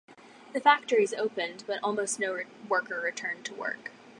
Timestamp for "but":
1.67-1.77